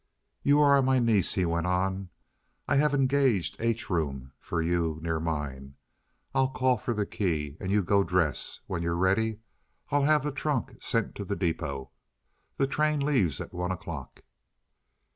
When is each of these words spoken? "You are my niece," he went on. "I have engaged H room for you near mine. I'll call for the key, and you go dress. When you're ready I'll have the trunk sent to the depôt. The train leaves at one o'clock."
"You 0.41 0.59
are 0.61 0.81
my 0.81 0.97
niece," 0.97 1.35
he 1.35 1.45
went 1.45 1.67
on. 1.67 2.09
"I 2.67 2.77
have 2.77 2.95
engaged 2.95 3.57
H 3.61 3.87
room 3.87 4.33
for 4.39 4.59
you 4.59 4.97
near 4.99 5.19
mine. 5.19 5.75
I'll 6.33 6.47
call 6.47 6.77
for 6.77 6.95
the 6.95 7.05
key, 7.05 7.55
and 7.59 7.69
you 7.71 7.83
go 7.83 8.03
dress. 8.03 8.61
When 8.65 8.81
you're 8.81 8.95
ready 8.95 9.41
I'll 9.91 10.01
have 10.05 10.23
the 10.23 10.31
trunk 10.31 10.81
sent 10.81 11.13
to 11.17 11.23
the 11.23 11.35
depôt. 11.35 11.91
The 12.57 12.65
train 12.65 12.99
leaves 12.99 13.39
at 13.39 13.53
one 13.53 13.69
o'clock." 13.71 14.21